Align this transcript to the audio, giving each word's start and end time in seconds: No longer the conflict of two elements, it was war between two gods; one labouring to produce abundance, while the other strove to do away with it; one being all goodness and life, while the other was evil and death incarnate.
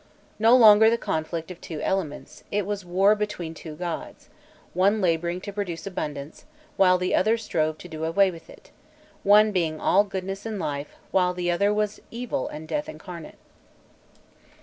No 0.39 0.55
longer 0.57 0.89
the 0.89 0.97
conflict 0.97 1.51
of 1.51 1.61
two 1.61 1.79
elements, 1.81 2.43
it 2.49 2.65
was 2.65 2.83
war 2.83 3.13
between 3.13 3.53
two 3.53 3.75
gods; 3.75 4.29
one 4.73 4.99
labouring 4.99 5.39
to 5.41 5.53
produce 5.53 5.85
abundance, 5.85 6.45
while 6.75 6.97
the 6.97 7.13
other 7.13 7.37
strove 7.37 7.77
to 7.77 7.87
do 7.87 8.03
away 8.03 8.31
with 8.31 8.49
it; 8.49 8.71
one 9.21 9.51
being 9.51 9.79
all 9.79 10.03
goodness 10.03 10.43
and 10.43 10.57
life, 10.57 10.95
while 11.11 11.35
the 11.35 11.51
other 11.51 11.71
was 11.71 12.01
evil 12.09 12.47
and 12.47 12.67
death 12.67 12.89
incarnate. 12.89 13.37